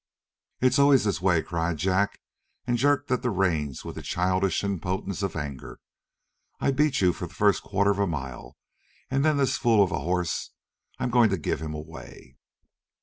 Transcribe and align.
"It's 0.61 0.79
always 0.79 1.03
this 1.03 1.21
way," 1.21 1.43
cried 1.43 1.77
Jack, 1.77 2.19
and 2.65 2.75
jerked 2.75 3.11
at 3.11 3.21
the 3.21 3.29
reins 3.29 3.85
with 3.85 3.99
a 3.99 4.01
childish 4.01 4.63
impotence 4.63 5.21
of 5.21 5.35
anger. 5.35 5.79
"I 6.59 6.71
beat 6.71 7.01
you 7.01 7.13
for 7.13 7.27
the 7.27 7.35
first 7.35 7.61
quarter 7.61 7.91
of 7.91 7.99
a 7.99 8.07
mile 8.07 8.57
and 9.11 9.23
then 9.23 9.37
this 9.37 9.57
fool 9.57 9.83
of 9.83 9.91
a 9.91 9.99
horse 9.99 10.53
I'm 10.97 11.11
going 11.11 11.29
to 11.29 11.37
give 11.37 11.61
him 11.61 11.75
away." 11.75 12.37